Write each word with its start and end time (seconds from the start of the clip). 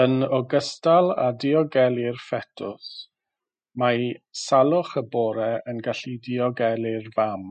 Yn 0.00 0.16
ogystal 0.38 1.06
â 1.26 1.28
diogelu'r 1.44 2.20
ffetws, 2.24 2.90
mae 3.84 4.10
salwch 4.44 4.94
y 5.02 5.04
bore 5.16 5.50
yn 5.74 5.82
gallu 5.88 6.16
diogelu'r 6.28 7.10
fam. 7.16 7.48